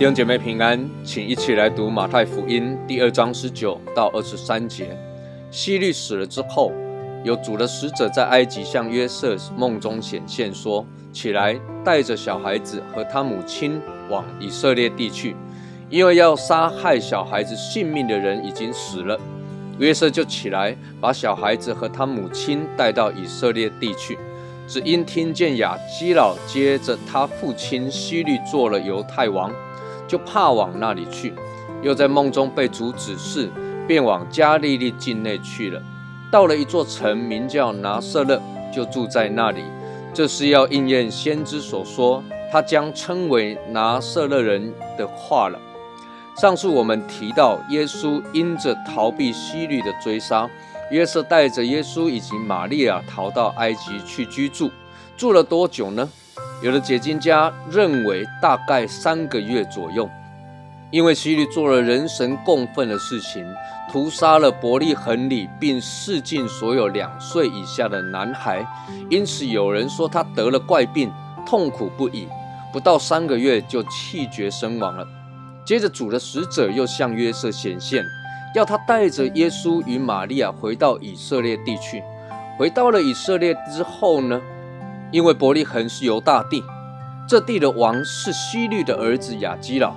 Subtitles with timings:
[0.00, 4.96] 弟兄姐妹平安，请一起来读马太福音第二章十九到二十三节。
[5.50, 6.72] 希律死了之后，
[7.22, 13.78] 有主的使者在埃及向约瑟梦中显现，说：“起来，带着小孩子和他母亲
[14.08, 15.36] 往以色列地去，
[15.90, 19.20] 因为要杀害小孩子性命的人已经死了。”
[19.78, 24.18] 约瑟就起来，把小孩子和他母亲带到以色列地去。
[24.66, 29.52] 只因听见雅基老接着他父亲希律做了犹太王。
[30.06, 31.32] 就怕往那里去，
[31.82, 33.48] 又在梦中被主指示，
[33.86, 35.80] 便往加利利境内去了。
[36.32, 38.42] 到了一座城，名叫拿撒勒，
[38.74, 39.62] 就住在那里。
[40.12, 45.56] 这是要应验先知所说，他将称为拿撒勒人的话了。
[46.36, 50.48] 上述我们提到，耶稣因着逃避希律的追杀，
[50.90, 54.70] 约瑟带着耶稣以及玛利亚逃到埃及去居住。
[55.16, 56.08] 住了多久呢？
[56.62, 60.08] 有的解经家认为大概三个月左右，
[60.90, 63.44] 因为希律做了人神共愤的事情，
[63.90, 68.64] 屠杀了伯利恒里，并弑尽所有两岁以下的男孩，
[69.10, 71.12] 因此有人说他得了怪病，
[71.44, 72.26] 痛苦不已，
[72.72, 75.06] 不到三个月就气绝身亡了。
[75.70, 78.04] 接着主的使者又向约瑟显现，
[78.56, 82.02] 要他带着耶稣与玛利亚回到以色列地区。
[82.58, 84.42] 回到了以色列之后呢？
[85.12, 86.60] 因为伯利恒是犹大地，
[87.28, 89.94] 这地的王是希律的儿子亚基老，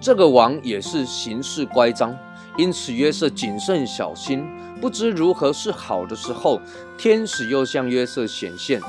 [0.00, 2.16] 这个王也是行事乖张，
[2.56, 4.42] 因此约瑟谨慎小心，
[4.80, 6.58] 不知如何是好的时候，
[6.96, 8.80] 天使又向约瑟显现，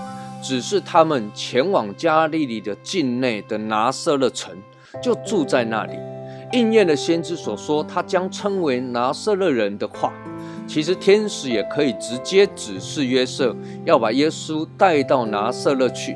[0.42, 4.58] 指示他们前往加利利的境内的拿瑟勒城，
[5.04, 6.00] 就住在那里，
[6.52, 10.14] 应验了先知所说他将称为拿瑟勒人的话。
[10.68, 16.16] 其实天使也可以直接指示约瑟要把耶稣带到拿撒勒去，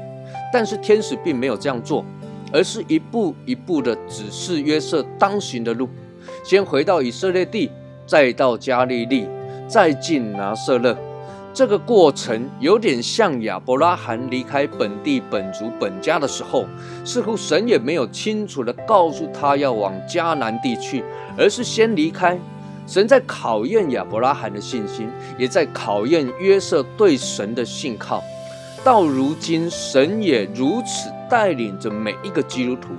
[0.54, 2.06] 但是天使并没有这样做，
[2.54, 5.90] 而是一步一步的指示约瑟当行的路，
[6.44, 7.70] 先回到以色列地，
[8.06, 9.28] 再到加利利，
[9.68, 10.98] 再进拿撒勒。
[11.56, 16.66] 这个过程有点像亚伯拉罕离开本地本族本家的时候，
[17.06, 21.02] 似乎神也没有清楚的告诉他要往迦南地去，
[21.38, 22.38] 而是先离开。
[22.86, 28.22] 神在考验亚伯拉罕的信心，也在考验约瑟对神的信靠。
[28.84, 32.90] 到如今，神也如此带领着每一个基督徒。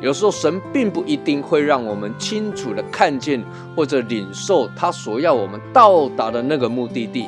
[0.00, 3.40] 有时候，神并不一定会让我们清楚的看见
[3.76, 7.26] 或者领受他所要我们到达的那个目的地，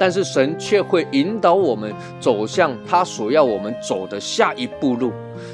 [0.00, 5.12] 但是神却会引导我们走向他所要我们走的下一步路，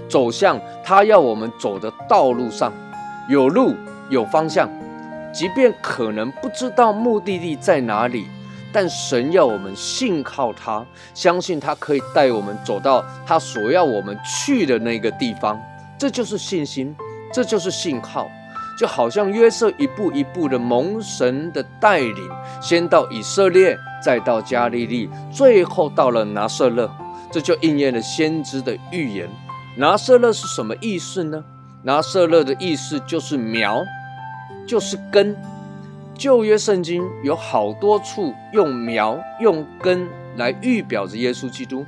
[0.08, 2.72] 走向他要我们走的道路上，
[3.28, 3.74] 有路
[4.08, 4.70] 有方向。
[5.34, 8.24] 即便可能不知道目的地在哪里，
[8.72, 15.60] 但神要我们信靠他，相信他可以带我们走到他所要我们去的那个地方。
[15.98, 16.94] 这就是信心，
[17.32, 18.30] 这就是信靠。
[18.78, 26.91] 就好像约瑟一步一步的蒙神的带领，先到以色列，再到加利利，最后到了拿撒勒。
[27.32, 29.28] 这就应验了先知的预言。
[29.76, 31.42] 拿撒勒是什么意思呢？
[31.82, 33.82] 拿撒勒的意思就是苗。
[34.66, 35.36] 就是根，
[36.15, 41.86] 旧约圣经有好多处用苗、用根来预表着耶稣基督。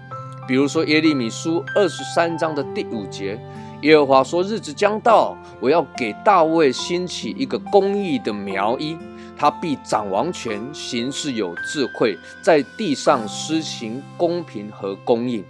[0.48, 3.38] 比如说耶利米书二十三章的第五节，
[3.82, 8.96] 耶和华说：“日子将到，我要给大卫兴起一个公义的苗裔，
[9.36, 15.44] 他必掌王权，行事有智慧，在地上施行公平和公义。”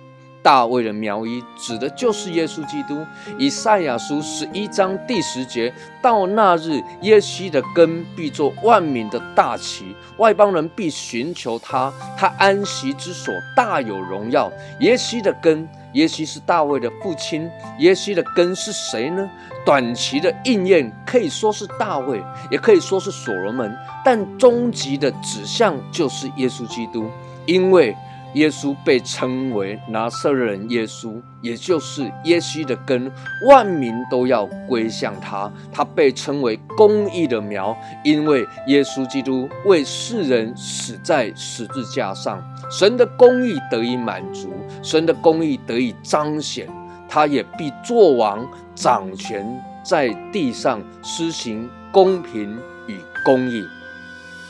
[0.48, 3.06] 大卫的苗裔指的就是耶稣基督。
[3.36, 5.70] 以赛亚书十一章第十节：
[6.00, 14.50] 到那日，耶西的根必作万民的大旗，外邦人必寻求他，他安息之所大有荣耀。
[14.81, 17.47] 耶西的根，耶西是大卫的父亲。
[17.80, 19.28] 耶西的根是谁呢？
[19.66, 27.10] 短期的应验可以说是大卫，也可以说是所罗门，但终极的指向就是耶稣基督，
[27.45, 27.95] 因为。
[28.34, 33.10] 耶稣被称为拿撒勒人，耶稣也就是耶稣的根，
[33.47, 35.51] 万民都要归向他。
[35.72, 44.53] 他被称为公义的苗，因为耶稣基督为世人死在十字架上，神的公义得以满足，
[44.83, 46.69] 神的公义得以彰显，
[47.09, 49.47] 他也必作王掌权
[49.83, 53.65] 在地上，施行公平与公义。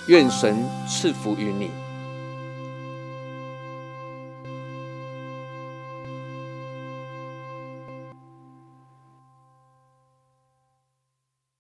[0.08, 1.70] 愿神赐福于你。